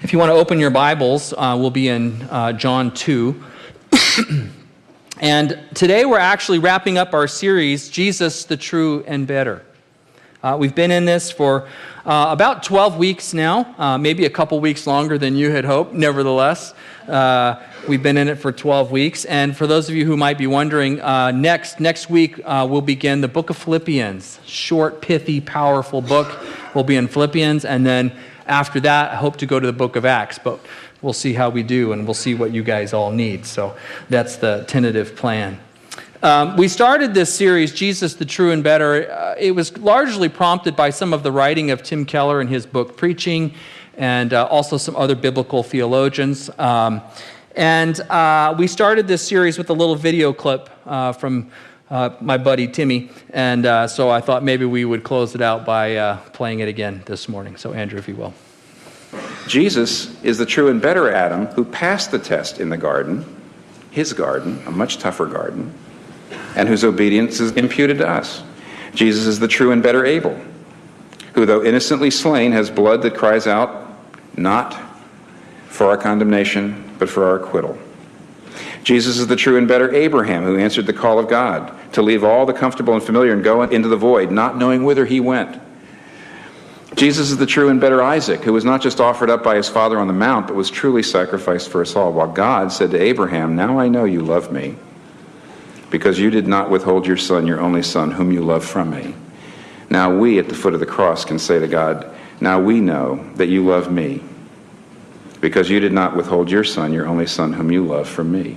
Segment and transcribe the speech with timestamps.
[0.00, 3.44] If you want to open your Bibles, uh, we'll be in uh, John 2.
[5.20, 9.64] and today we're actually wrapping up our series, Jesus the True and Better.
[10.40, 11.66] Uh, we've been in this for
[12.06, 15.92] uh, about 12 weeks now, uh, maybe a couple weeks longer than you had hoped,
[15.92, 16.74] nevertheless.
[17.08, 19.24] Uh, we've been in it for 12 weeks.
[19.24, 20.98] And for those of you who might be wondering,
[21.40, 24.38] next, next week we'll begin the book of Philippians.
[24.46, 26.38] Short, pithy, powerful book.
[26.72, 27.64] We'll be in Philippians.
[27.64, 28.12] And then
[28.48, 30.58] after that, I hope to go to the book of Acts, but
[31.02, 33.46] we'll see how we do and we'll see what you guys all need.
[33.46, 33.76] So
[34.08, 35.60] that's the tentative plan.
[36.20, 39.08] Um, we started this series, Jesus the True and Better.
[39.08, 42.66] Uh, it was largely prompted by some of the writing of Tim Keller in his
[42.66, 43.54] book Preaching,
[43.96, 46.50] and uh, also some other biblical theologians.
[46.58, 47.02] Um,
[47.54, 51.50] and uh, we started this series with a little video clip uh, from
[51.90, 53.10] uh, my buddy Timmy.
[53.30, 56.68] And uh, so I thought maybe we would close it out by uh, playing it
[56.68, 57.56] again this morning.
[57.56, 58.34] So, Andrew, if you will.
[59.46, 63.24] Jesus is the true and better Adam who passed the test in the garden,
[63.90, 65.72] his garden, a much tougher garden,
[66.54, 68.42] and whose obedience is imputed to us.
[68.94, 70.38] Jesus is the true and better Abel,
[71.34, 73.88] who, though innocently slain, has blood that cries out,
[74.36, 74.78] not
[75.68, 77.78] for our condemnation, but for our acquittal.
[78.88, 82.24] Jesus is the true and better Abraham who answered the call of God to leave
[82.24, 85.60] all the comfortable and familiar and go into the void, not knowing whither he went.
[86.94, 89.68] Jesus is the true and better Isaac, who was not just offered up by his
[89.68, 92.14] father on the mount, but was truly sacrificed for us all.
[92.14, 94.76] While God said to Abraham, Now I know you love me,
[95.90, 99.14] because you did not withhold your son, your only son, whom you love from me.
[99.90, 103.30] Now we at the foot of the cross can say to God, Now we know
[103.34, 104.22] that you love me,
[105.42, 108.56] because you did not withhold your son, your only son, whom you love from me.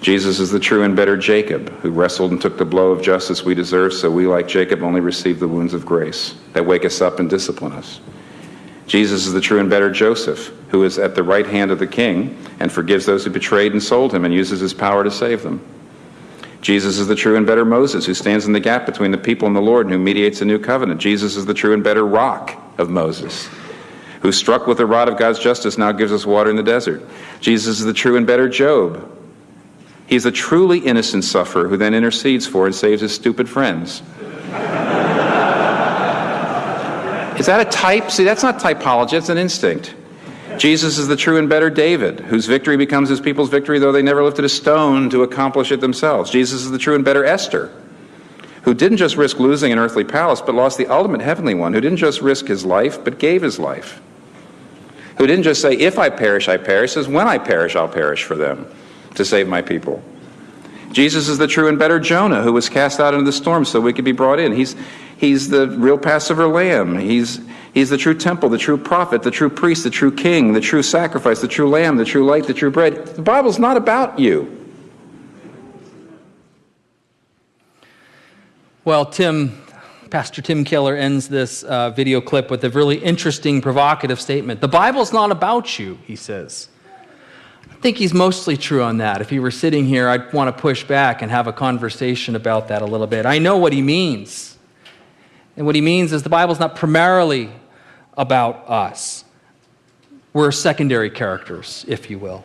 [0.00, 3.44] Jesus is the true and better Jacob, who wrestled and took the blow of justice
[3.44, 7.02] we deserve, so we, like Jacob, only receive the wounds of grace that wake us
[7.02, 8.00] up and discipline us.
[8.86, 11.86] Jesus is the true and better Joseph, who is at the right hand of the
[11.86, 15.42] king and forgives those who betrayed and sold him and uses his power to save
[15.42, 15.64] them.
[16.62, 19.46] Jesus is the true and better Moses, who stands in the gap between the people
[19.46, 21.00] and the Lord and who mediates a new covenant.
[21.00, 23.48] Jesus is the true and better rock of Moses,
[24.22, 27.02] who struck with the rod of God's justice now gives us water in the desert.
[27.40, 29.18] Jesus is the true and better Job,
[30.10, 34.02] He's a truly innocent sufferer who then intercedes for and saves his stupid friends.
[37.38, 38.10] is that a type?
[38.10, 39.94] See, that's not typology, that's an instinct.
[40.58, 44.02] Jesus is the true and better David, whose victory becomes his people's victory, though they
[44.02, 46.28] never lifted a stone to accomplish it themselves.
[46.28, 47.72] Jesus is the true and better Esther,
[48.62, 51.80] who didn't just risk losing an earthly palace, but lost the ultimate heavenly one, who
[51.80, 54.02] didn't just risk his life, but gave his life.
[55.18, 58.24] Who didn't just say, If I perish, I perish, says, When I perish, I'll perish
[58.24, 58.66] for them
[59.14, 60.02] to save my people.
[60.92, 63.80] Jesus is the true and better Jonah who was cast out into the storm so
[63.80, 64.52] we could be brought in.
[64.52, 64.74] He's,
[65.16, 66.98] he's the real Passover lamb.
[66.98, 67.40] He's,
[67.72, 70.82] he's the true temple, the true prophet, the true priest, the true king, the true
[70.82, 73.06] sacrifice, the true lamb, the true light, the true bread.
[73.06, 74.56] The Bible's not about you.
[78.84, 79.62] Well, Tim,
[80.10, 84.60] Pastor Tim Keller ends this uh, video clip with a really interesting, provocative statement.
[84.60, 86.69] The Bible's not about you, he says.
[87.80, 89.22] I think he's mostly true on that.
[89.22, 92.68] If he were sitting here, I'd want to push back and have a conversation about
[92.68, 93.24] that a little bit.
[93.24, 94.58] I know what he means.
[95.56, 97.48] And what he means is the Bible's not primarily
[98.18, 99.24] about us.
[100.34, 102.44] We're secondary characters, if you will.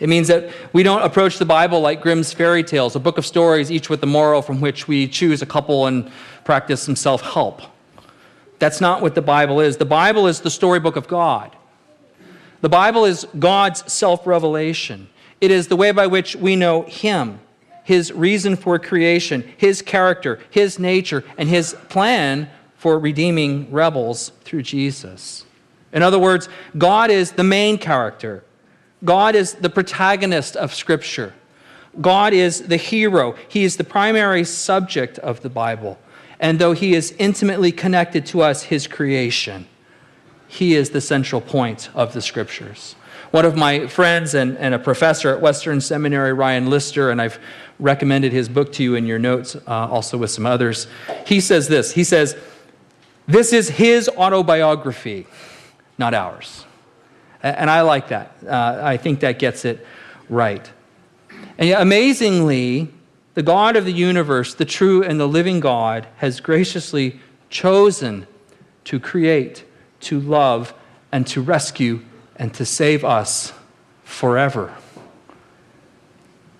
[0.00, 3.24] It means that we don't approach the Bible like Grimm's fairy tales, a book of
[3.24, 6.12] stories, each with a moral from which we choose a couple and
[6.44, 7.62] practice some self help.
[8.58, 9.78] That's not what the Bible is.
[9.78, 11.56] The Bible is the storybook of God.
[12.64, 17.40] The Bible is God's self revelation, it is the way by which we know Him,
[17.82, 22.48] His reason for creation, His character, His nature, and His plan
[22.78, 25.44] for redeeming rebels through Jesus.
[25.92, 26.48] In other words,
[26.78, 28.42] God is the main character.
[29.04, 31.34] God is the protagonist of Scripture.
[32.00, 33.36] God is the hero.
[33.46, 35.98] He is the primary subject of the Bible.
[36.40, 39.66] And though He is intimately connected to us, His creation,
[40.54, 42.94] he is the central point of the scriptures.
[43.32, 47.40] One of my friends and, and a professor at Western Seminary, Ryan Lister, and I've
[47.80, 50.86] recommended his book to you in your notes, uh, also with some others,
[51.26, 51.90] he says this.
[51.90, 52.36] He says,
[53.26, 55.26] This is his autobiography,
[55.98, 56.64] not ours.
[57.42, 58.36] And I like that.
[58.46, 59.84] Uh, I think that gets it
[60.28, 60.70] right.
[61.58, 62.92] And yet, amazingly,
[63.34, 67.18] the God of the universe, the true and the living God, has graciously
[67.50, 68.28] chosen
[68.84, 69.64] to create
[70.04, 70.74] to love,
[71.12, 72.00] and to rescue
[72.36, 73.52] and to save us
[74.02, 74.74] forever.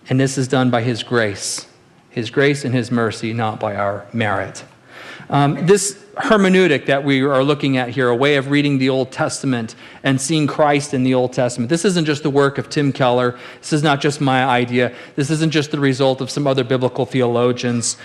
[0.08, 1.66] And this is done by His grace,
[2.10, 4.64] His grace and His mercy, not by our merit.
[5.30, 9.10] Um, this hermeneutic that we are looking at here, a way of reading the Old
[9.10, 12.92] Testament and seeing Christ in the Old Testament, this isn't just the work of Tim
[12.92, 13.38] Keller.
[13.60, 14.94] This is not just my idea.
[15.16, 17.96] This isn't just the result of some other biblical theologians.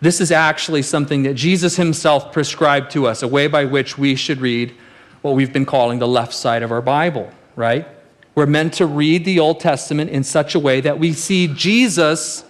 [0.00, 4.14] This is actually something that Jesus himself prescribed to us, a way by which we
[4.14, 4.74] should read
[5.20, 7.86] what we've been calling the left side of our Bible, right?
[8.34, 12.44] We're meant to read the Old Testament in such a way that we see Jesus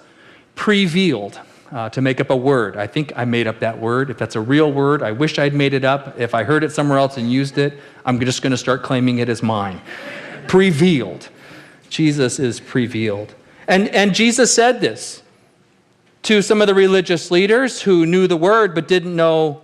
[0.55, 1.39] prevealed.
[1.73, 2.77] Uh, to make up a word.
[2.77, 4.11] I think I made up that word.
[4.11, 6.19] If that's a real word, I wish I'd made it up.
[6.19, 9.21] If I heard it somewhere else and used it, I'm just going to start claiming
[9.21, 9.81] it as mine.
[10.49, 11.29] Prevealed.
[11.89, 13.35] Jesus is prevealed.
[13.69, 15.23] And, and Jesus said this
[16.23, 19.63] to some of the religious leaders who knew the word but didn't know,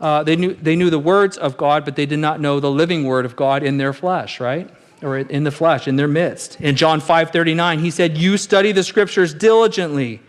[0.00, 2.70] uh, they, knew, they knew the words of God, but they did not know the
[2.70, 4.70] living word of God in their flesh, right?
[5.02, 6.60] Or in the flesh, in their midst.
[6.60, 10.20] In John 5 39, he said, You study the scriptures diligently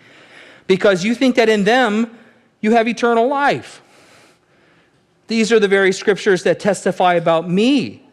[0.68, 2.18] because you think that in them
[2.62, 3.81] you have eternal life.
[5.27, 8.07] These are the very scriptures that testify about me,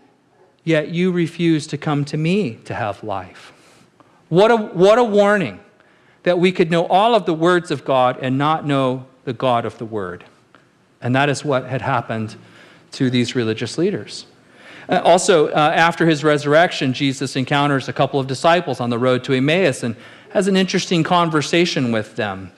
[0.65, 3.53] yet you refuse to come to me to have life.
[4.29, 5.61] What a, what a warning
[6.23, 9.65] that we could know all of the words of God and not know the God
[9.65, 10.25] of the Word.
[11.01, 12.37] And that is what had happened
[12.93, 14.27] to these religious leaders.
[14.89, 19.25] Uh, also, uh, after his resurrection, Jesus encounters a couple of disciples on the road
[19.25, 19.97] to Emmaus and
[20.31, 22.53] has an interesting conversation with them.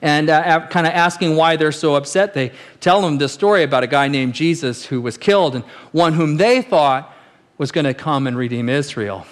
[0.00, 3.82] And uh, kind of asking why they're so upset, they tell him this story about
[3.82, 7.12] a guy named Jesus who was killed and one whom they thought
[7.56, 9.26] was going to come and redeem Israel.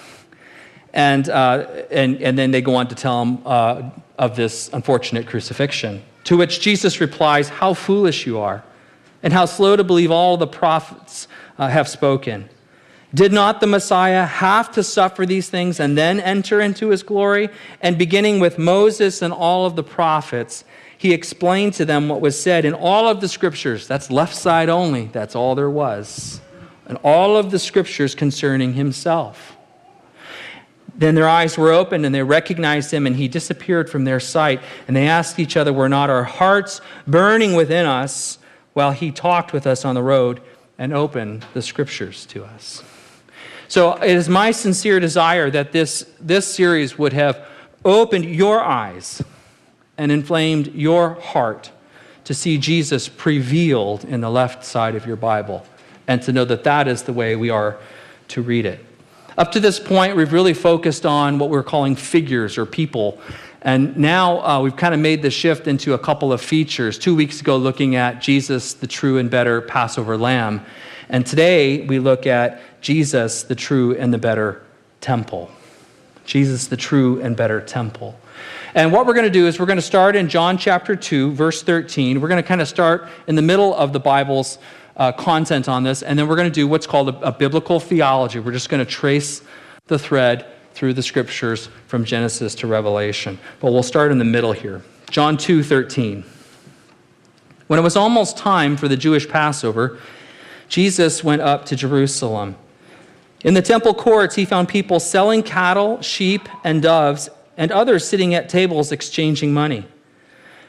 [0.96, 5.26] And, uh, and, and then they go on to tell him uh, of this unfortunate
[5.26, 6.02] crucifixion.
[6.24, 8.64] To which Jesus replies, How foolish you are,
[9.22, 11.28] and how slow to believe all the prophets
[11.58, 12.48] uh, have spoken.
[13.12, 17.50] Did not the Messiah have to suffer these things and then enter into his glory?
[17.82, 20.64] And beginning with Moses and all of the prophets,
[20.96, 23.86] he explained to them what was said in all of the scriptures.
[23.86, 26.40] That's left side only, that's all there was.
[26.86, 29.55] And all of the scriptures concerning himself.
[30.98, 34.62] Then their eyes were opened and they recognized him, and he disappeared from their sight.
[34.88, 38.38] And they asked each other, Were not our hearts burning within us
[38.72, 40.40] while he talked with us on the road
[40.78, 42.82] and opened the scriptures to us?
[43.68, 47.46] So it is my sincere desire that this, this series would have
[47.84, 49.22] opened your eyes
[49.98, 51.70] and inflamed your heart
[52.24, 55.66] to see Jesus prevealed in the left side of your Bible
[56.08, 57.78] and to know that that is the way we are
[58.28, 58.84] to read it.
[59.38, 63.20] Up to this point, we've really focused on what we're calling figures or people.
[63.60, 66.98] And now uh, we've kind of made the shift into a couple of features.
[66.98, 70.64] Two weeks ago, looking at Jesus, the true and better Passover lamb.
[71.10, 74.62] And today we look at Jesus, the true and the better
[75.02, 75.50] temple.
[76.24, 78.18] Jesus, the true and better temple.
[78.74, 81.32] And what we're going to do is we're going to start in John chapter 2,
[81.32, 82.22] verse 13.
[82.22, 84.58] We're going to kind of start in the middle of the Bible's
[84.96, 87.80] uh, content on this, and then we're going to do what's called a, a biblical
[87.80, 88.38] theology.
[88.38, 89.42] We're just going to trace
[89.86, 93.38] the thread through the scriptures from Genesis to Revelation.
[93.60, 94.82] But we'll start in the middle here.
[95.10, 96.24] John 2, 13.
[97.66, 99.98] When it was almost time for the Jewish Passover,
[100.68, 102.56] Jesus went up to Jerusalem.
[103.42, 108.34] In the temple courts, he found people selling cattle, sheep, and doves, and others sitting
[108.34, 109.86] at tables exchanging money.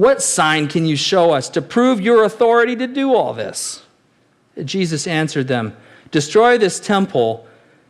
[0.00, 3.82] What sign can you show us to prove your authority to do all this?
[4.64, 5.76] Jesus answered them,
[6.10, 7.46] Destroy this temple,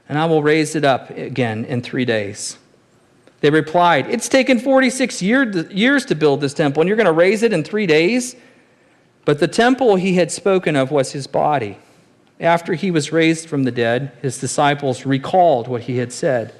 [0.09, 2.59] and I will raise it up again in three days.
[3.43, 7.45] They replied, It's taken 46 years to build this temple, and you're going to raise
[7.45, 8.35] it in three days?
[9.25, 11.79] But the temple he had spoken of was his body.
[12.40, 16.55] After he was raised from the dead, his disciples recalled what he had said.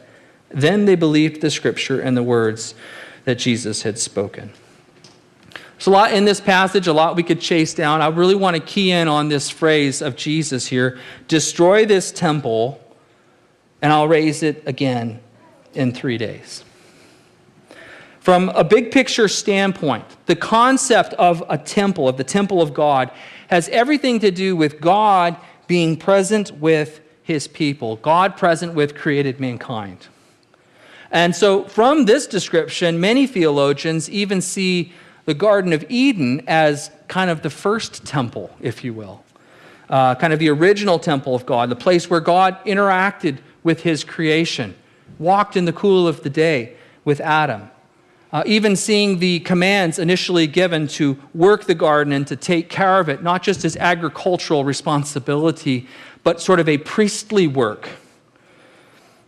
[0.50, 2.76] Then they believed the scripture and the words
[3.25, 4.52] that Jesus had spoken.
[5.80, 8.02] There's a lot in this passage, a lot we could chase down.
[8.02, 12.78] I really want to key in on this phrase of Jesus here destroy this temple,
[13.80, 15.20] and I'll raise it again
[15.72, 16.64] in three days.
[18.18, 23.10] From a big picture standpoint, the concept of a temple, of the temple of God,
[23.49, 25.34] has everything to do with God
[25.66, 30.08] being present with his people, God present with created mankind.
[31.10, 34.92] And so, from this description, many theologians even see
[35.30, 39.22] the Garden of Eden as kind of the first temple, if you will.
[39.90, 44.04] uh, kind of the original temple of God, the place where God interacted with his
[44.04, 44.75] creation,
[45.18, 47.70] walked in the cool of the day with Adam.
[48.32, 53.00] Uh, even seeing the commands initially given to work the garden and to take care
[53.00, 55.88] of it, not just as agricultural responsibility,
[56.22, 57.88] but sort of a priestly work,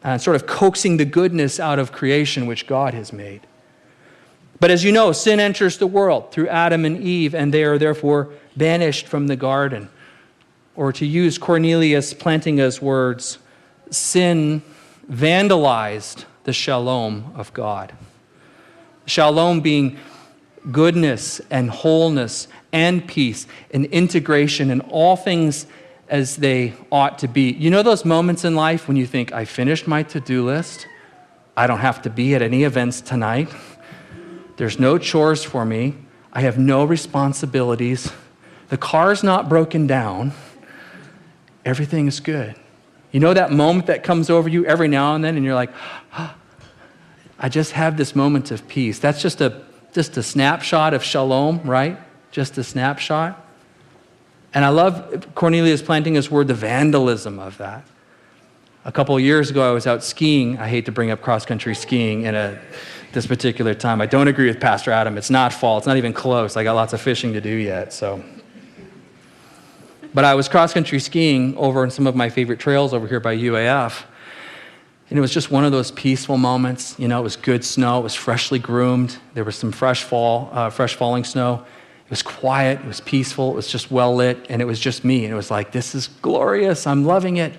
[0.04, 3.40] uh, sort of coaxing the goodness out of creation which God has made.
[4.62, 7.78] But as you know, sin enters the world through Adam and Eve, and they are
[7.78, 9.88] therefore banished from the garden.
[10.76, 13.38] Or to use Cornelius Plantinga's words,
[13.90, 14.62] sin
[15.11, 17.92] vandalized the shalom of God.
[19.04, 19.99] Shalom being
[20.71, 25.66] goodness and wholeness and peace and integration and all things
[26.09, 27.50] as they ought to be.
[27.50, 30.87] You know those moments in life when you think, I finished my to do list?
[31.57, 33.52] I don't have to be at any events tonight.
[34.62, 35.97] There's no chores for me.
[36.33, 38.12] I have no responsibilities.
[38.69, 40.35] The car's not broken down.
[41.64, 42.54] Everything is good.
[43.11, 45.73] You know that moment that comes over you every now and then, and you're like,
[46.16, 46.33] oh,
[47.40, 49.00] I just have this moment of peace.
[49.00, 51.99] That's just a, just a snapshot of shalom, right?
[52.31, 53.45] Just a snapshot.
[54.54, 57.85] And I love Cornelius Plantinga's word, the vandalism of that.
[58.85, 60.59] A couple years ago, I was out skiing.
[60.59, 62.61] I hate to bring up cross country skiing in a,
[63.12, 64.01] this particular time.
[64.01, 65.17] I don't agree with Pastor Adam.
[65.17, 66.57] It's not fall, it's not even close.
[66.57, 68.23] I got lots of fishing to do yet, so
[70.15, 73.21] but I was cross country skiing over on some of my favorite trails over here
[73.21, 74.05] by UAF.
[75.09, 76.99] And it was just one of those peaceful moments.
[76.99, 80.51] You know, it was good snow, it was freshly groomed, there was some fresh fall,
[80.53, 81.65] uh, fresh falling snow.
[82.05, 85.05] It was quiet, it was peaceful, it was just well lit, and it was just
[85.05, 85.25] me.
[85.25, 87.55] And it was like, this is glorious, I'm loving it.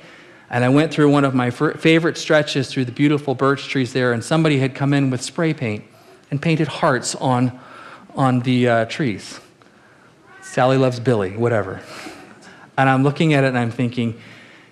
[0.53, 4.13] And I went through one of my favorite stretches through the beautiful birch trees there,
[4.13, 5.83] and somebody had come in with spray paint
[6.29, 7.59] and painted hearts on,
[8.13, 9.39] on the uh, trees.
[10.43, 11.81] Sally loves Billy, whatever.
[12.77, 14.21] And I'm looking at it and I'm thinking,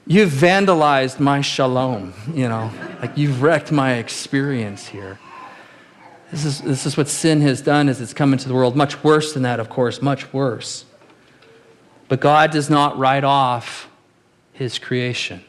[0.05, 2.71] you've vandalized my shalom, you know,
[3.01, 5.17] like you've wrecked my experience here.
[6.29, 8.75] This is, this is what sin has done as it's come into the world.
[8.75, 10.85] Much worse than that, of course, much worse.
[12.07, 13.89] But God does not write off
[14.53, 15.43] his creation.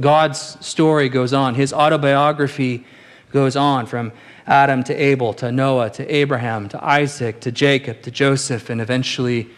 [0.00, 1.54] God's story goes on.
[1.54, 2.84] His autobiography
[3.32, 4.12] goes on from
[4.46, 9.48] Adam to Abel to Noah to Abraham to Isaac to Jacob to Joseph and eventually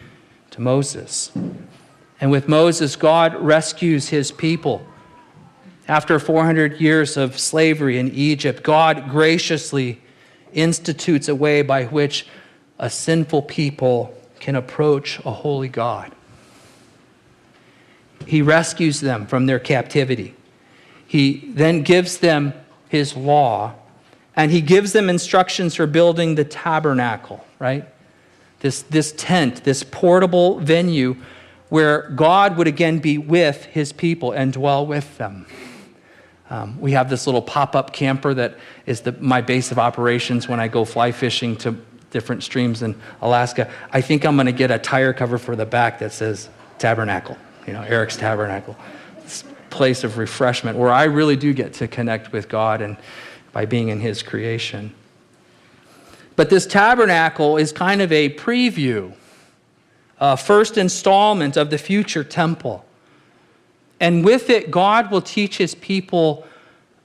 [0.51, 1.31] to Moses.
[2.19, 4.85] And with Moses, God rescues his people.
[5.87, 10.01] After 400 years of slavery in Egypt, God graciously
[10.53, 12.27] institutes a way by which
[12.77, 16.13] a sinful people can approach a holy God.
[18.29, 20.35] He rescues them from their captivity.
[21.05, 22.53] He then gives them
[22.87, 23.73] his law,
[24.35, 27.87] and he gives them instructions for building the tabernacle, right?
[28.59, 31.15] this, this tent, this portable venue
[31.69, 35.45] where God would again be with his people and dwell with them.
[36.49, 38.57] Um, we have this little pop up camper that
[38.87, 41.77] is the, my base of operations when I go fly fishing to
[42.09, 43.71] different streams in Alaska.
[43.91, 47.37] I think I'm going to get a tire cover for the back that says Tabernacle,
[47.69, 48.75] you know, Eric's Tabernacle.
[49.21, 52.97] This place of refreshment where I really do get to connect with God and
[53.51, 54.91] by being in his creation.
[56.35, 59.13] But this tabernacle is kind of a preview,
[60.19, 62.83] a first installment of the future temple.
[63.99, 66.47] And with it, God will teach his people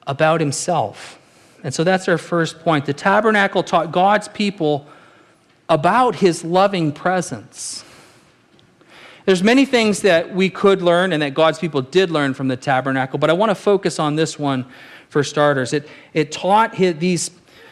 [0.06, 1.18] about himself.
[1.62, 2.86] And so that's our first point.
[2.86, 4.86] The tabernacle taught God's people
[5.68, 7.84] about his loving presence.
[9.24, 12.56] There's many things that we could learn and that God's people did learn from the
[12.56, 14.66] tabernacle, but I want to focus on this one
[15.08, 15.72] for starters.
[15.72, 17.30] It, it taught these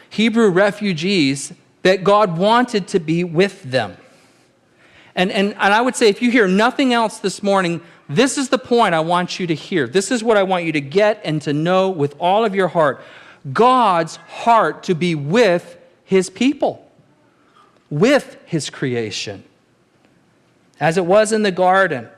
[0.09, 3.97] Hebrew refugees that God wanted to be with them.
[5.15, 8.49] And, and, and I would say, if you hear nothing else this morning, this is
[8.49, 9.87] the point I want you to hear.
[9.87, 12.67] This is what I want you to get and to know with all of your
[12.67, 13.01] heart
[13.51, 16.89] God's heart to be with his people,
[17.89, 19.43] with his creation.
[20.79, 22.09] As it was in the garden,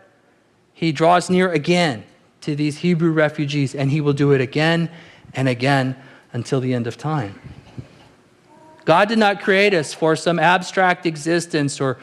[0.74, 2.04] he draws near again
[2.42, 4.90] to these Hebrew refugees, and he will do it again
[5.34, 5.96] and again
[6.34, 7.40] until the end of time.
[8.86, 11.98] God did not create us for some abstract existence or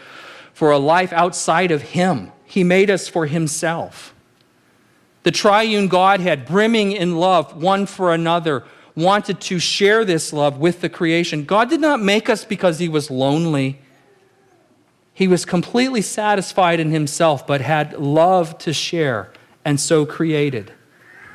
[0.53, 2.33] for a life outside of Him.
[2.45, 4.15] He made us for Himself.
[5.23, 8.65] The triune Godhead, brimming in love one for another,
[8.97, 11.45] wanted to share this love with the creation.
[11.45, 13.79] God did not make us because He was lonely.
[15.15, 19.31] He was completely satisfied in Himself, but had love to share,
[19.65, 20.73] and so created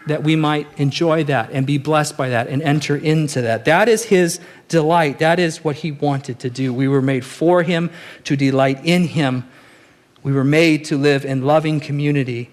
[0.07, 3.65] that we might enjoy that and be blessed by that and enter into that.
[3.65, 5.19] That is his delight.
[5.19, 6.73] That is what he wanted to do.
[6.73, 7.91] We were made for him,
[8.23, 9.47] to delight in him.
[10.23, 12.49] We were made to live in loving community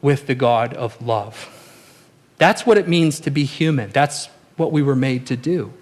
[0.00, 1.48] with the God of love.
[2.36, 3.90] That's what it means to be human.
[3.90, 5.72] That's what we were made to do.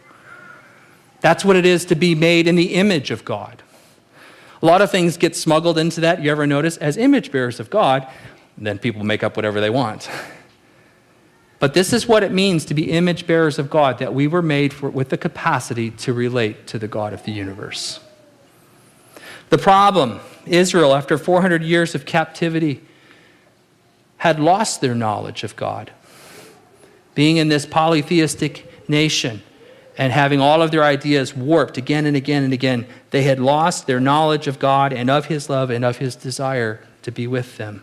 [1.21, 3.63] That's what it is to be made in the image of God.
[4.63, 6.77] A lot of things get smuggled into that, you ever notice?
[6.79, 8.07] As image bearers of God,
[8.57, 10.09] then people make up whatever they want.
[11.59, 14.43] But this is what it means to be image bearers of God, that we were
[14.43, 18.01] made for, with the capacity to relate to the God of the universe.
[19.49, 22.83] The problem Israel, after 400 years of captivity,
[24.19, 25.93] had lost their knowledge of God.
[27.15, 29.43] Being in this polytheistic nation
[29.99, 33.87] and having all of their ideas warped again and again and again, they had lost
[33.87, 37.57] their knowledge of God and of His love and of His desire to be with
[37.57, 37.83] them.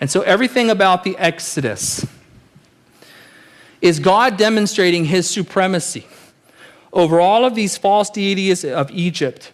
[0.00, 2.06] And so everything about the Exodus
[3.82, 6.06] is God demonstrating His supremacy
[6.92, 9.52] over all of these false deities of Egypt.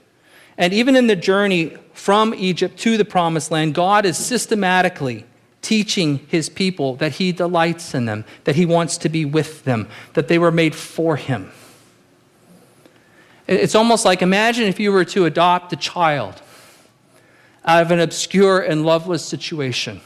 [0.56, 5.26] And even in the journey from Egypt to the promised land, God is systematically
[5.60, 9.88] teaching his people that he delights in them, that he wants to be with them,
[10.14, 11.50] that they were made for him.
[13.46, 16.42] It's almost like imagine if you were to adopt a child
[17.64, 20.00] out of an obscure and loveless situation,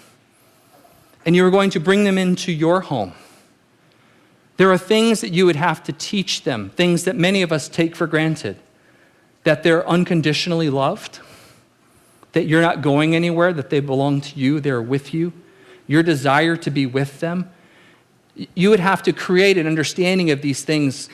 [1.24, 3.12] and you were going to bring them into your home.
[4.56, 7.68] There are things that you would have to teach them, things that many of us
[7.68, 8.58] take for granted
[9.44, 11.20] that they're unconditionally loved,
[12.32, 15.32] that you're not going anywhere, that they belong to you, they're with you,
[15.86, 17.50] your desire to be with them.
[18.54, 21.08] You would have to create an understanding of these things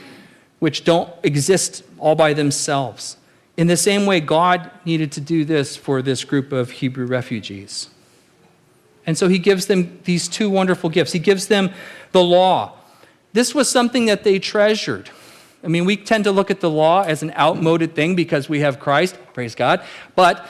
[0.58, 3.16] which don't exist all by themselves.
[3.56, 7.88] In the same way, God needed to do this for this group of Hebrew refugees.
[9.06, 11.12] And so he gives them these two wonderful gifts.
[11.12, 11.70] He gives them
[12.12, 12.72] the law.
[13.32, 15.10] This was something that they treasured.
[15.62, 18.60] I mean, we tend to look at the law as an outmoded thing because we
[18.60, 19.84] have Christ, praise God.
[20.14, 20.46] But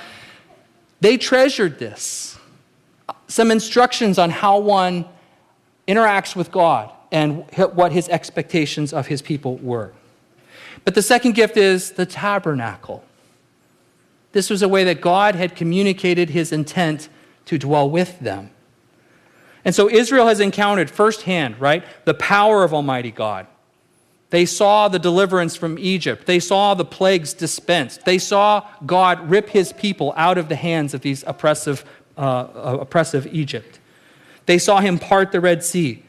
[1.01, 2.39] they treasured this.
[3.29, 5.05] Some instructions on how one
[5.87, 9.91] interacts with God and what his expectations of his people were.
[10.85, 13.03] But the second gift is the tabernacle.
[14.33, 17.09] This was a way that God had communicated his intent
[17.47, 18.51] to dwell with them.
[19.65, 23.47] And so Israel has encountered firsthand, right, the power of Almighty God.
[24.29, 26.27] They saw the deliverance from Egypt.
[26.27, 28.05] They saw the plagues dispensed.
[28.05, 31.83] They saw God rip his people out of the hands of these oppressive,
[32.19, 33.81] uh, uh oppressive Egypt.
[34.45, 36.03] They saw him part the Red Sea.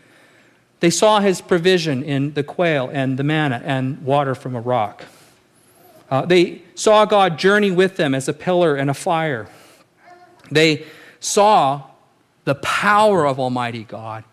[0.80, 5.06] They saw his provision in the quail and the manna and water from a rock.
[6.10, 9.48] Uh, they saw God journey with them as a pillar and a fire.
[10.52, 10.86] They
[11.20, 11.84] saw
[12.46, 14.24] the power of Almighty God,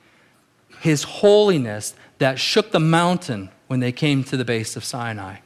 [0.80, 5.38] his holiness that shook the mountain when they came to the base of Sinai.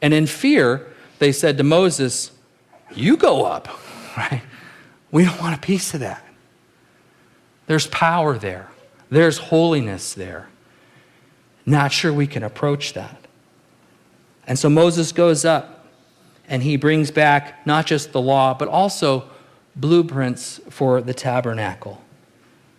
[0.00, 0.86] And in fear,
[1.18, 2.30] they said to Moses,
[2.94, 3.68] You go up,
[4.16, 4.42] right?
[5.10, 6.24] We don't want a piece of that.
[7.66, 8.70] There's power there.
[9.10, 10.48] There's holiness there.
[11.64, 13.26] Not sure we can approach that.
[14.46, 15.86] And so Moses goes up
[16.48, 19.24] and he brings back not just the law, but also
[19.74, 22.02] blueprints for the tabernacle.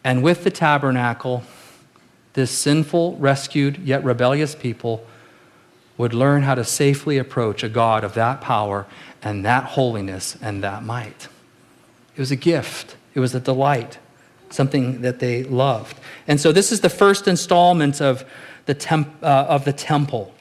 [0.03, 1.43] And with the tabernacle,
[2.33, 5.05] this sinful, rescued, yet rebellious people
[5.97, 8.85] would learn how to safely approach a God of that power
[9.21, 11.27] and that holiness and that might.
[12.15, 13.97] It was a gift, it was a delight
[14.49, 15.97] something that they loved.
[16.27, 18.25] And so this is the first installment of
[18.65, 20.33] the, temp, uh, of the temple,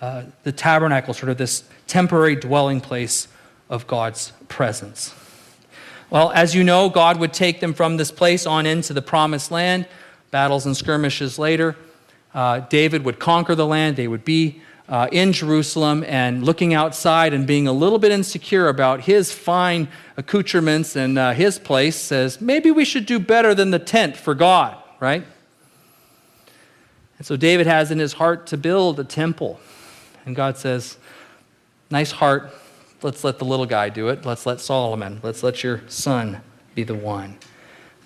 [0.00, 3.28] uh, the tabernacle, sort of this temporary dwelling place
[3.68, 5.14] of God's presence.
[6.10, 9.50] Well, as you know, God would take them from this place on into the promised
[9.50, 9.86] land,
[10.30, 11.76] battles and skirmishes later.
[12.34, 17.34] Uh, David would conquer the land, they would be uh, in Jerusalem and looking outside
[17.34, 22.40] and being a little bit insecure about his fine accoutrements and uh, his place, says,
[22.40, 25.24] maybe we should do better than the tent for God, right?
[27.18, 29.60] And so David has in his heart to build a temple.
[30.24, 30.96] And God says,
[31.90, 32.50] nice heart.
[33.02, 34.24] Let's let the little guy do it.
[34.24, 36.40] Let's let Solomon, let's let your son
[36.74, 37.38] be the one.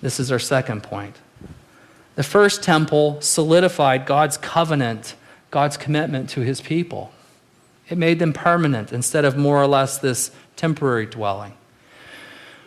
[0.01, 1.15] This is our second point.
[2.15, 5.15] The first temple solidified God's covenant
[5.53, 7.11] God's commitment to his people.
[7.87, 11.53] It made them permanent instead of more or less this temporary dwelling.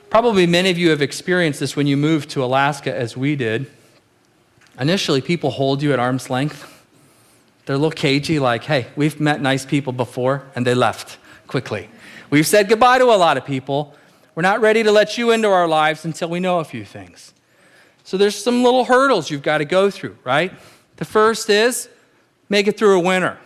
[0.09, 3.69] Probably many of you have experienced this when you moved to Alaska, as we did.
[4.79, 6.81] Initially, people hold you at arm's length.
[7.65, 11.19] They're a little cagey, like, hey, we've met nice people before, and they left
[11.49, 11.91] quickly.
[12.31, 13.97] We've said goodbye to a lot of people.
[14.37, 17.35] We're not ready to let you into our lives until we know a few things.
[18.05, 20.53] So there's some little hurdles you've got to go through, right?
[20.99, 21.89] The first is
[22.49, 23.39] Make it through a winter.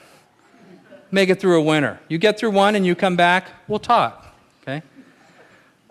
[1.10, 1.98] Make it through a winter.
[2.08, 4.26] You get through one and you come back, we'll talk.
[4.62, 4.82] Okay?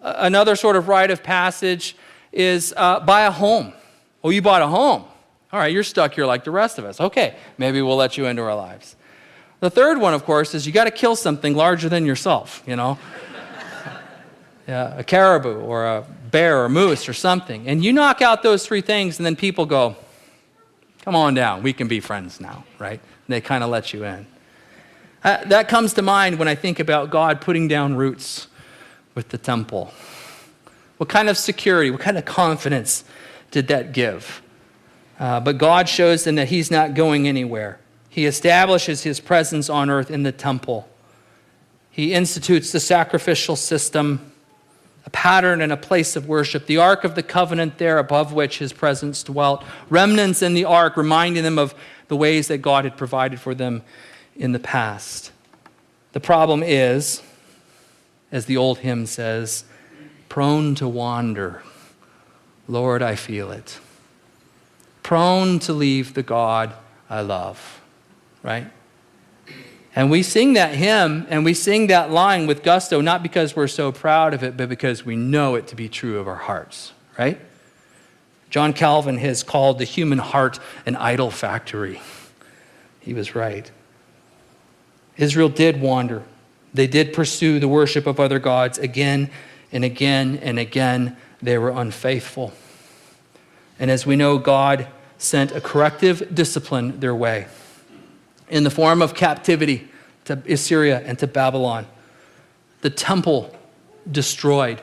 [0.01, 1.95] Another sort of rite of passage
[2.31, 3.73] is uh, buy a home.
[4.23, 5.03] Oh, you bought a home.
[5.51, 7.01] All right, you're stuck here like the rest of us.
[7.01, 8.95] Okay, maybe we'll let you into our lives.
[9.61, 12.75] The third one, of course, is you got to kill something larger than yourself, you
[12.75, 12.97] know?
[14.67, 17.67] yeah, a caribou or a bear or moose or something.
[17.67, 19.97] And you knock out those three things, and then people go,
[21.03, 22.99] come on down, we can be friends now, right?
[22.99, 24.27] And they kind of let you in.
[25.23, 28.47] Uh, that comes to mind when I think about God putting down roots
[29.15, 29.91] with the temple.
[30.97, 33.03] What kind of security, what kind of confidence
[33.51, 34.41] did that give?
[35.19, 37.79] Uh, but God shows them that He's not going anywhere.
[38.09, 40.89] He establishes His presence on earth in the temple.
[41.91, 44.31] He institutes the sacrificial system,
[45.09, 48.59] a pattern and a place of worship, the Ark of the Covenant there above which
[48.59, 51.73] His presence dwelt, remnants in the Ark reminding them of
[52.09, 53.81] the ways that God had provided for them
[54.35, 55.31] in the past.
[56.11, 57.23] The problem is,
[58.31, 59.63] as the old hymn says,
[60.27, 61.63] prone to wander.
[62.67, 63.79] Lord, I feel it.
[65.01, 66.71] Prone to leave the God
[67.09, 67.81] I love,
[68.43, 68.67] right?
[69.99, 73.67] And we sing that hymn and we sing that line with gusto, not because we're
[73.67, 76.93] so proud of it, but because we know it to be true of our hearts,
[77.17, 77.37] right?
[78.49, 81.99] John Calvin has called the human heart an idol factory.
[83.01, 83.69] He was right.
[85.17, 86.23] Israel did wander.
[86.73, 89.29] They did pursue the worship of other gods again
[89.69, 91.17] and again and again.
[91.41, 92.53] They were unfaithful.
[93.77, 97.47] And as we know, God sent a corrective discipline their way
[98.49, 99.89] in the form of captivity
[100.25, 101.85] to Assyria and to Babylon.
[102.81, 103.55] The temple
[104.09, 104.81] destroyed,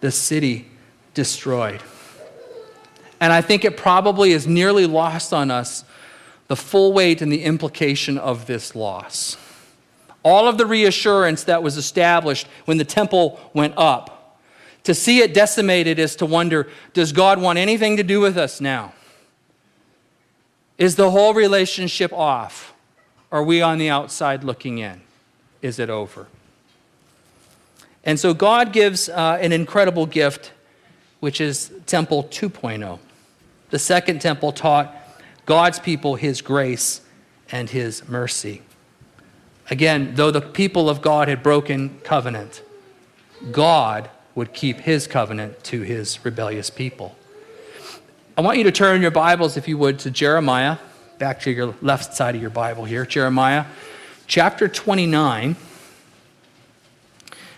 [0.00, 0.68] the city
[1.14, 1.82] destroyed.
[3.20, 5.84] And I think it probably is nearly lost on us
[6.46, 9.36] the full weight and the implication of this loss
[10.22, 14.38] all of the reassurance that was established when the temple went up.
[14.84, 18.60] To see it decimated is to wonder does God want anything to do with us
[18.60, 18.92] now?
[20.76, 22.74] Is the whole relationship off?
[23.30, 25.00] Are we on the outside looking in?
[25.60, 26.26] Is it over?
[28.04, 30.52] And so God gives uh, an incredible gift,
[31.20, 32.98] which is Temple 2.0.
[33.70, 34.94] The second temple taught
[35.44, 37.02] God's people his grace
[37.50, 38.62] and his mercy.
[39.70, 42.62] Again, though the people of God had broken covenant,
[43.52, 47.14] God would keep his covenant to his rebellious people.
[48.36, 50.78] I want you to turn your Bibles, if you would, to Jeremiah,
[51.18, 53.04] back to your left side of your Bible here.
[53.04, 53.66] Jeremiah
[54.28, 55.56] chapter 29.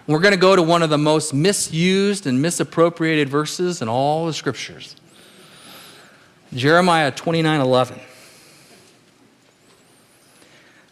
[0.07, 4.25] We're going to go to one of the most misused and misappropriated verses in all
[4.25, 4.97] the scriptures.
[6.55, 8.01] Jeremiah 29 11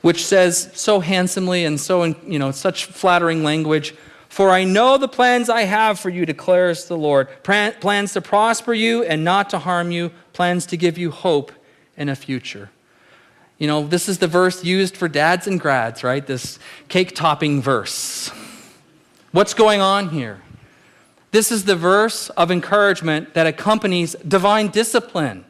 [0.00, 3.94] which says so handsomely and so, in, you know, such flattering language,
[4.28, 8.72] For I know the plans I have for you, declares the Lord plans to prosper
[8.72, 11.50] you and not to harm you, plans to give you hope
[11.98, 12.70] and a future.
[13.58, 16.26] You know, this is the verse used for dads and grads, right?
[16.26, 16.58] This
[16.88, 18.30] cake topping verse.
[19.32, 20.40] What's going on here?
[21.32, 25.44] This is the verse of encouragement that accompanies divine discipline.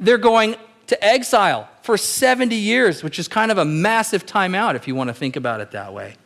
[0.00, 0.56] They're going
[0.88, 5.08] to exile for 70 years, which is kind of a massive timeout if you want
[5.08, 6.16] to think about it that way.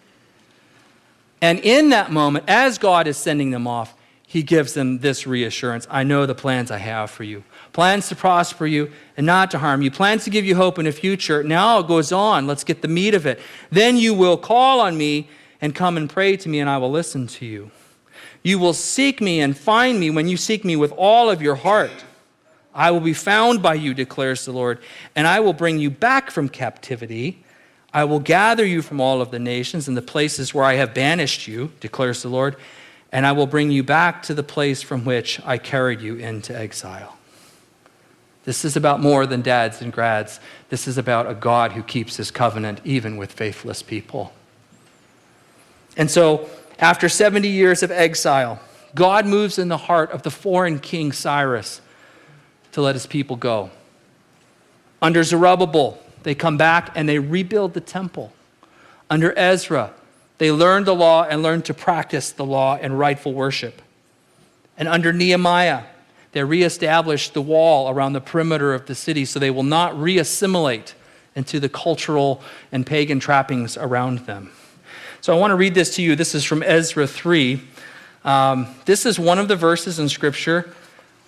[1.42, 3.94] And in that moment, as God is sending them off,
[4.27, 7.44] he gives them this reassurance I know the plans I have for you.
[7.76, 9.90] Plans to prosper you and not to harm you.
[9.90, 11.42] Plans to give you hope in the future.
[11.44, 12.46] Now it goes on.
[12.46, 13.38] Let's get the meat of it.
[13.70, 15.28] Then you will call on me
[15.60, 17.70] and come and pray to me, and I will listen to you.
[18.42, 21.56] You will seek me and find me when you seek me with all of your
[21.56, 21.90] heart.
[22.74, 24.78] I will be found by you, declares the Lord,
[25.14, 27.44] and I will bring you back from captivity.
[27.92, 30.94] I will gather you from all of the nations and the places where I have
[30.94, 32.56] banished you, declares the Lord,
[33.12, 36.58] and I will bring you back to the place from which I carried you into
[36.58, 37.15] exile.
[38.46, 40.38] This is about more than dads and grads.
[40.70, 44.32] This is about a God who keeps his covenant even with faithless people.
[45.96, 48.61] And so, after 70 years of exile,
[48.94, 51.80] God moves in the heart of the foreign king Cyrus
[52.72, 53.70] to let his people go.
[55.02, 58.32] Under Zerubbabel, they come back and they rebuild the temple.
[59.11, 59.92] Under Ezra,
[60.38, 63.82] they learn the law and learn to practice the law and rightful worship.
[64.78, 65.82] And under Nehemiah,
[66.37, 70.92] they reestablish the wall around the perimeter of the city so they will not reassimilate
[71.35, 74.51] into the cultural and pagan trappings around them.
[75.22, 76.14] So I want to read this to you.
[76.14, 77.62] This is from Ezra 3.
[78.22, 80.75] Um, this is one of the verses in Scripture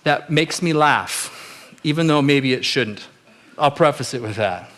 [0.03, 1.35] that makes me laugh
[1.83, 3.07] even though maybe it shouldn't.
[3.57, 4.69] I'll preface it with that.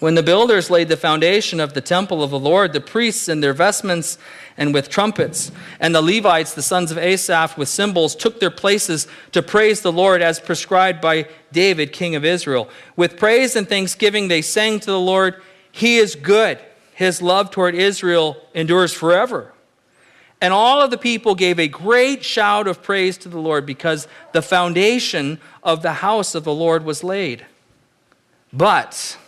[0.00, 3.40] When the builders laid the foundation of the temple of the Lord, the priests in
[3.40, 4.16] their vestments
[4.56, 9.06] and with trumpets, and the Levites, the sons of Asaph, with cymbals, took their places
[9.32, 12.70] to praise the Lord as prescribed by David, king of Israel.
[12.96, 16.58] With praise and thanksgiving, they sang to the Lord, He is good.
[16.94, 19.52] His love toward Israel endures forever.
[20.40, 24.08] And all of the people gave a great shout of praise to the Lord because
[24.32, 27.44] the foundation of the house of the Lord was laid.
[28.50, 29.18] But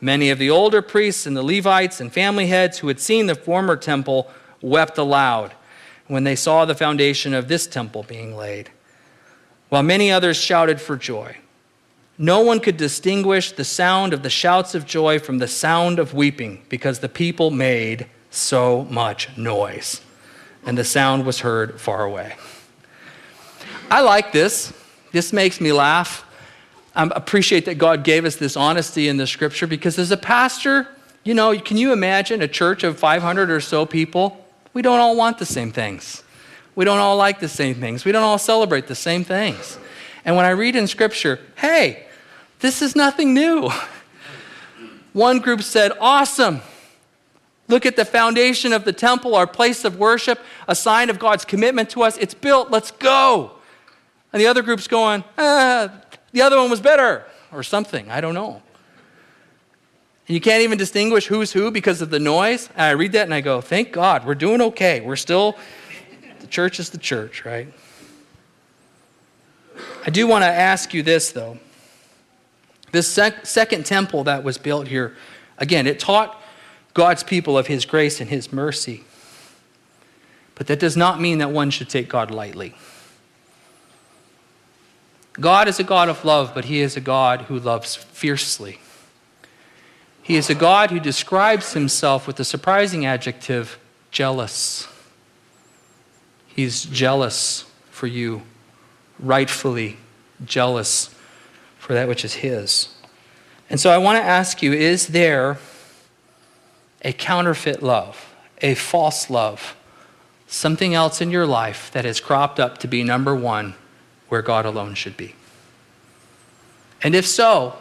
[0.00, 3.34] many of the older priests and the Levites and family heads who had seen the
[3.34, 5.52] former temple wept aloud
[6.06, 8.70] when they saw the foundation of this temple being laid,
[9.68, 11.36] while many others shouted for joy.
[12.18, 16.12] No one could distinguish the sound of the shouts of joy from the sound of
[16.12, 20.02] weeping because the people made so much noise,
[20.66, 22.34] and the sound was heard far away.
[23.90, 24.72] I like this.
[25.12, 26.24] This makes me laugh.
[26.94, 30.88] I appreciate that God gave us this honesty in the scripture because as a pastor,
[31.22, 34.44] you know, can you imagine a church of 500 or so people?
[34.72, 36.24] We don't all want the same things.
[36.74, 38.04] We don't all like the same things.
[38.04, 39.78] We don't all celebrate the same things.
[40.24, 42.06] And when I read in scripture, hey,
[42.60, 43.70] this is nothing new.
[45.12, 46.60] One group said, awesome.
[47.68, 51.44] Look at the foundation of the temple, our place of worship, a sign of God's
[51.44, 52.16] commitment to us.
[52.18, 53.52] It's built, let's go.
[54.32, 55.90] And the other group's going, ah,
[56.32, 58.10] the other one was better, or something.
[58.10, 58.62] I don't know.
[60.28, 62.68] And you can't even distinguish who's who because of the noise.
[62.76, 65.00] And I read that and I go, thank God, we're doing okay.
[65.00, 65.56] We're still,
[66.38, 67.72] the church is the church, right?
[70.06, 71.58] I do want to ask you this, though.
[72.92, 75.16] This sec- second temple that was built here,
[75.58, 76.40] again, it taught
[76.94, 79.04] God's people of His grace and His mercy.
[80.54, 82.74] But that does not mean that one should take God lightly.
[85.34, 88.78] God is a God of love, but He is a God who loves fiercely.
[90.22, 93.78] He is a God who describes Himself with the surprising adjective
[94.10, 94.88] jealous.
[96.46, 98.42] He's jealous for you,
[99.18, 99.98] rightfully
[100.44, 101.14] jealous
[101.78, 102.88] for that which is His.
[103.68, 105.58] And so I want to ask you is there
[107.02, 109.76] a counterfeit love, a false love,
[110.46, 113.74] something else in your life that has cropped up to be number one
[114.30, 115.34] where God alone should be?
[117.02, 117.76] And if so,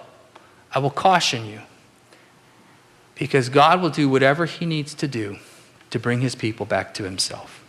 [0.74, 1.62] I will caution you
[3.16, 5.38] because God will do whatever He needs to do
[5.90, 7.64] to bring His people back to Himself.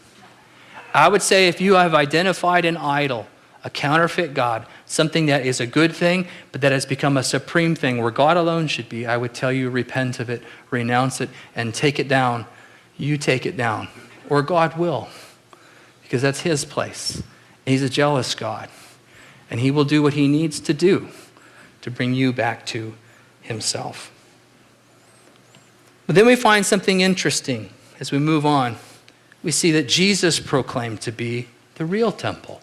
[0.92, 3.26] I would say if you have identified an idol,
[3.62, 7.74] a counterfeit God, something that is a good thing, but that has become a supreme
[7.74, 11.30] thing where God alone should be, I would tell you repent of it, renounce it,
[11.54, 12.46] and take it down.
[12.96, 13.88] You take it down,
[14.28, 15.08] or God will,
[16.02, 17.22] because that's His place.
[17.66, 18.68] He's a jealous God,
[19.50, 21.08] and He will do what He needs to do
[21.82, 22.94] to bring you back to
[23.42, 24.12] Himself.
[26.06, 27.70] But then we find something interesting
[28.00, 28.76] as we move on.
[29.42, 31.46] We see that Jesus proclaimed to be
[31.76, 32.60] the real temple.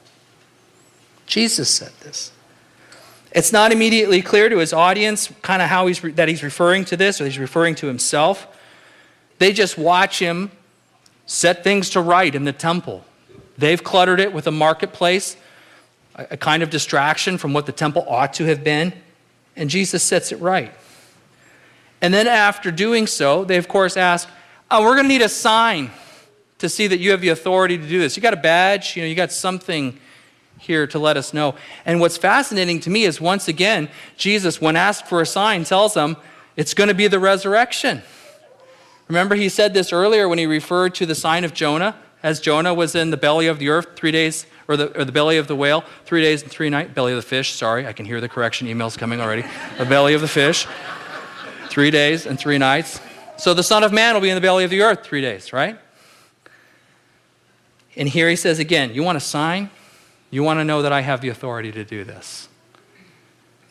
[1.25, 2.31] Jesus said this.
[3.31, 6.85] It's not immediately clear to his audience kind of how he's re- that he's referring
[6.85, 8.47] to this or he's referring to himself.
[9.37, 10.51] They just watch him
[11.25, 13.05] set things to right in the temple.
[13.57, 15.35] They've cluttered it with a marketplace,
[16.15, 18.93] a, kind of distraction from what the temple ought to have been,
[19.55, 20.73] and Jesus sets it right.
[22.01, 24.29] And then after doing so, they of course ask,
[24.69, 25.91] oh, we're going to need a sign
[26.59, 28.15] to see that you have the authority to do this.
[28.15, 29.99] You got a badge, you know, you got something
[30.59, 31.55] here to let us know.
[31.85, 35.93] And what's fascinating to me is once again, Jesus, when asked for a sign, tells
[35.93, 36.17] them
[36.55, 38.01] it's going to be the resurrection.
[39.07, 41.95] Remember, he said this earlier when he referred to the sign of Jonah,
[42.27, 45.13] as Jonah was in the belly of the earth three days, or the, or the
[45.13, 46.93] belly of the whale, three days and three nights.
[46.93, 49.45] Belly of the fish, sorry, I can hear the correction emails coming already.
[49.77, 50.67] the belly of the fish,
[51.69, 52.99] three days and three nights.
[53.37, 55.53] So the Son of Man will be in the belly of the earth three days,
[55.53, 55.79] right?
[57.95, 59.69] And here he says again, You want a sign?
[60.29, 62.49] You want to know that I have the authority to do this.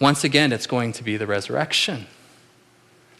[0.00, 2.06] Once again, it's going to be the resurrection.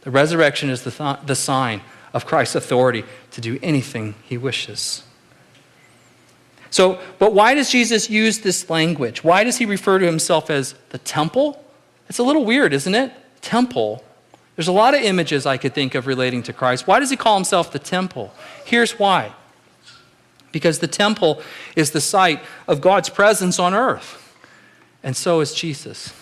[0.01, 1.83] The resurrection is the, th- the sign
[2.14, 5.03] of Christ's authority to do anything he wishes.
[6.70, 9.22] So, but why does Jesus use this language?
[9.22, 11.62] Why does he refer to himself as the temple?
[12.09, 13.12] It's a little weird, isn't it?
[13.40, 14.05] Temple.
[14.57, 16.87] There's a lot of images I could think of relating to Christ.
[16.87, 18.33] Why does he call himself the temple?
[18.64, 19.33] Here's why
[20.57, 21.42] because the temple
[21.76, 24.35] is the site of God's presence on earth,
[25.02, 26.14] and so is Jesus.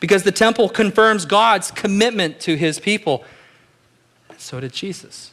[0.00, 3.22] Because the temple confirms God's commitment to his people,
[4.28, 5.30] and so did Jesus.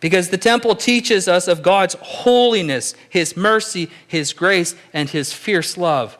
[0.00, 5.76] Because the temple teaches us of God's holiness, his mercy, his grace, and his fierce
[5.76, 6.16] love.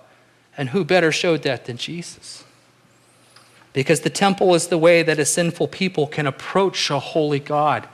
[0.57, 2.45] And who better showed that than Jesus?
[3.73, 7.89] Because the temple is the way that a sinful people can approach a holy God.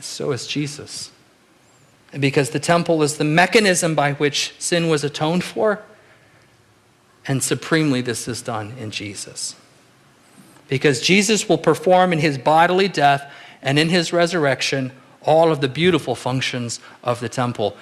[0.00, 1.12] So is Jesus.
[2.12, 5.82] And because the temple is the mechanism by which sin was atoned for,
[7.28, 9.56] and supremely, this is done in Jesus.
[10.68, 13.30] Because Jesus will perform in his bodily death
[13.66, 17.76] and in his resurrection all of the beautiful functions of the temple.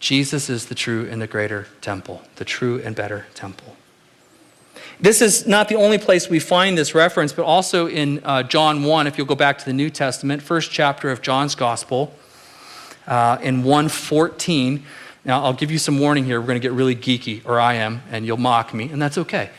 [0.00, 3.76] Jesus is the true and the greater temple, the true and better temple.
[5.00, 8.82] This is not the only place we find this reference, but also in uh, John
[8.82, 12.12] 1, if you'll go back to the New Testament, first chapter of John's Gospel,
[13.06, 14.84] uh, in 114.
[15.24, 16.40] Now, I'll give you some warning here.
[16.40, 19.18] We're going to get really geeky, or I am, and you'll mock me, and that's
[19.18, 19.50] okay.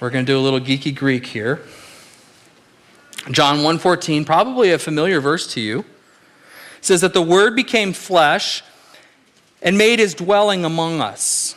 [0.00, 1.60] We're going to do a little geeky Greek here.
[3.30, 5.84] John 1:14, probably a familiar verse to you,
[6.80, 8.62] says that the word became flesh
[9.62, 11.54] and made his dwelling among us.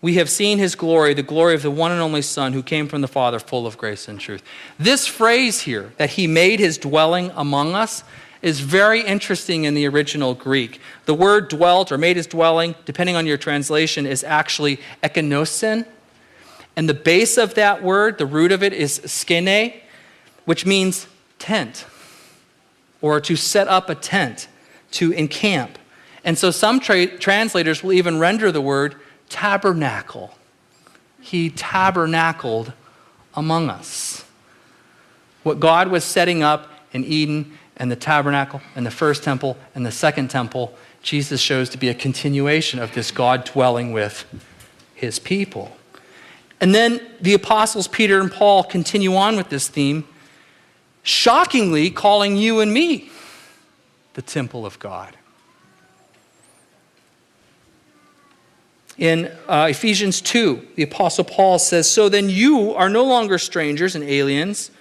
[0.00, 2.86] We have seen his glory, the glory of the one and only Son who came
[2.86, 4.42] from the Father, full of grace and truth.
[4.78, 8.04] This phrase here, that he made his dwelling among us,
[8.40, 10.80] is very interesting in the original Greek.
[11.06, 15.84] The word dwelt or made his dwelling, depending on your translation, is actually eskenosen.
[16.76, 19.74] And the base of that word, the root of it, is skene,
[20.48, 21.06] which means
[21.38, 21.84] tent
[23.02, 24.48] or to set up a tent,
[24.90, 25.78] to encamp.
[26.24, 28.94] And so some tra- translators will even render the word
[29.28, 30.38] tabernacle.
[31.20, 32.72] He tabernacled
[33.34, 34.24] among us.
[35.42, 39.84] What God was setting up in Eden and the tabernacle and the first temple and
[39.84, 44.24] the second temple, Jesus shows to be a continuation of this God dwelling with
[44.94, 45.76] his people.
[46.58, 50.08] And then the apostles Peter and Paul continue on with this theme,
[51.02, 53.10] shockingly calling you and me
[54.14, 55.16] the temple of God.
[58.98, 63.94] In uh, Ephesians 2, the Apostle Paul says, So then you are no longer strangers
[63.94, 64.72] and aliens,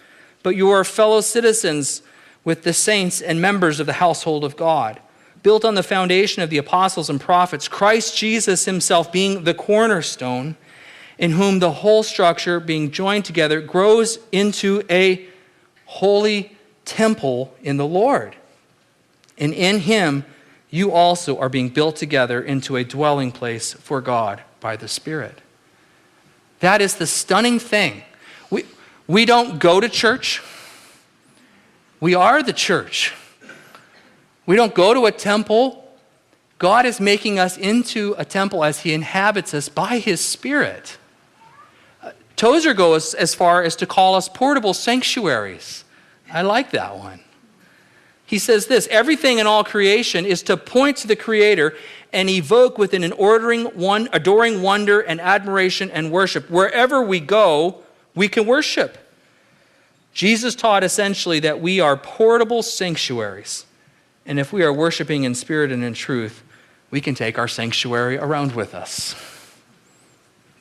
[0.41, 2.01] but you are fellow citizens
[2.43, 4.99] with the saints and members of the household of God,
[5.43, 10.56] built on the foundation of the apostles and prophets, Christ Jesus himself being the cornerstone,
[11.19, 15.27] in whom the whole structure, being joined together, grows into a
[15.88, 18.36] holy temple in the Lord.
[19.38, 20.26] And in him,
[20.69, 25.39] you also are being built together into a dwelling place for God by the Spirit.
[26.60, 28.04] That is the stunning thing.
[28.50, 28.65] We,
[29.08, 30.41] we don't go to church.
[32.00, 33.13] We are the church.
[34.45, 35.84] We don't go to a temple.
[36.58, 40.97] God is making us into a temple as He inhabits us by His Spirit.
[42.38, 45.84] Tozer goes as far as to call us portable sanctuaries.
[46.32, 47.19] I like that one.
[48.26, 51.76] He says this everything in all creation is to point to the Creator
[52.13, 56.50] and evoke within an ordering, one, adoring wonder and admiration and worship.
[56.50, 57.84] Wherever we go,
[58.15, 58.97] we can worship.
[60.13, 63.65] Jesus taught essentially that we are portable sanctuaries.
[64.26, 66.43] And if we are worshiping in spirit and in truth,
[66.91, 69.15] we can take our sanctuary around with us.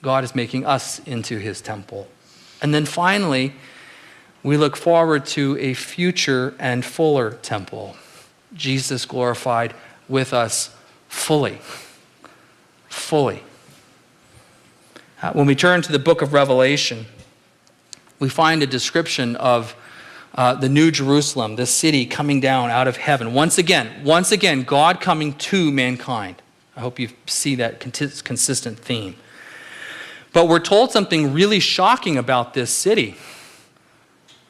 [0.06, 2.06] God is making us into his temple.
[2.62, 3.54] And then finally,
[4.44, 7.96] we look forward to a future and fuller temple.
[8.54, 9.74] Jesus glorified
[10.08, 10.72] with us
[11.08, 11.58] fully.
[12.88, 13.42] Fully.
[15.20, 17.06] Uh, when we turn to the book of Revelation,
[18.20, 19.74] we find a description of
[20.36, 23.34] uh, the New Jerusalem, this city coming down out of heaven.
[23.34, 26.36] Once again, once again, God coming to mankind.
[26.76, 29.16] I hope you see that consistent theme.
[30.36, 33.16] But we're told something really shocking about this city.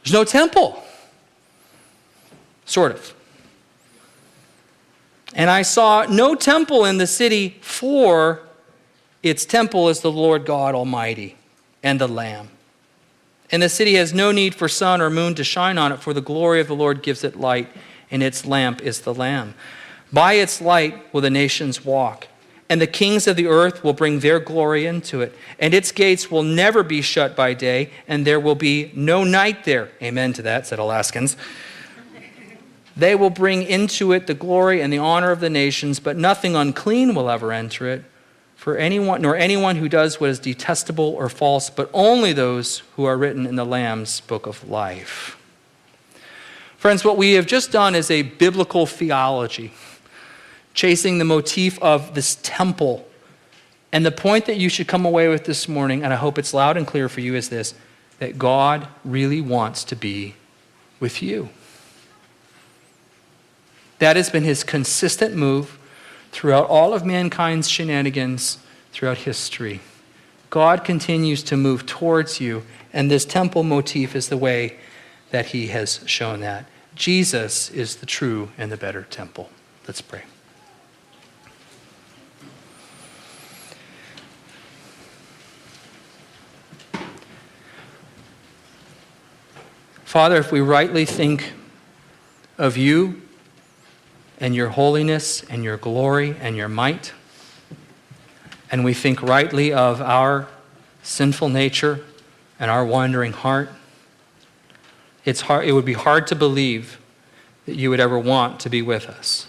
[0.03, 0.83] There's no temple.
[2.65, 3.15] Sort of.
[5.33, 8.41] And I saw no temple in the city, for
[9.23, 11.37] its temple is the Lord God Almighty
[11.85, 12.49] and the Lamb.
[13.53, 16.13] And the city has no need for sun or moon to shine on it, for
[16.13, 17.69] the glory of the Lord gives it light,
[18.11, 19.55] and its lamp is the Lamb.
[20.13, 22.27] By its light will the nations walk,
[22.69, 25.35] and the kings of the earth will bring their glory into it.
[25.59, 29.65] And its gates will never be shut by day, and there will be no night
[29.65, 29.91] there.
[30.03, 31.37] Amen to that, said Alaskans.
[32.97, 36.57] They will bring into it the glory and the honor of the nations, but nothing
[36.57, 38.05] unclean will ever enter it
[38.57, 43.05] for anyone, nor anyone who does what is detestable or false, but only those who
[43.05, 45.39] are written in the Lamb's book of life.
[46.79, 49.73] Friends, what we have just done is a biblical theology,
[50.77, 53.09] chasing the motif of this temple.
[53.91, 56.55] And the point that you should come away with this morning, and I hope it's
[56.55, 57.75] loud and clear for you, is this
[58.21, 60.35] that God really wants to be
[61.01, 61.49] with you.
[63.99, 65.79] That has been his consistent move
[66.31, 68.59] throughout all of mankind's shenanigans
[68.93, 69.81] throughout history.
[70.51, 72.63] God continues to move towards you,
[72.93, 74.79] and this temple motif is the way
[75.31, 76.67] that He has shown that.
[76.95, 79.51] Jesus is the true and the better temple.
[79.87, 80.23] Let's pray.
[90.07, 91.53] Father, if we rightly think
[92.59, 93.23] of you
[94.39, 97.13] and your holiness and your glory and your might,
[98.71, 100.47] and we think rightly of our
[101.03, 102.05] sinful nature
[102.61, 103.69] and our wandering heart,
[105.25, 107.01] it's hard, it would be hard to believe
[107.67, 109.49] that you would ever want to be with us.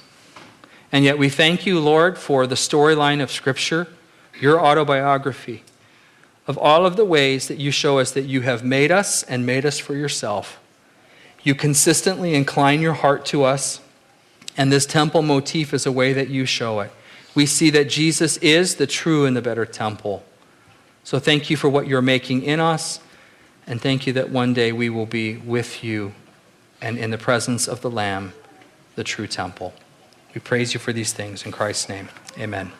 [0.91, 3.88] And yet we thank you, Lord, for the storyline of Scripture,
[4.41, 5.64] your autobiography,
[6.47, 9.45] of all of the ways that you show us that you have made us and
[9.45, 10.59] made us for yourself.
[11.43, 13.81] You consistently incline your heart to us,
[14.55, 16.91] and this temple motif is a way that you show it.
[17.35, 20.23] We see that Jesus is the true and the better temple.
[21.03, 22.99] So thank you for what you're making in us,
[23.67, 26.13] and thank you that one day we will be with you
[26.81, 28.33] and in the presence of the Lamb,
[28.95, 29.73] the true temple.
[30.33, 32.09] We praise you for these things in Christ's name.
[32.37, 32.71] Amen.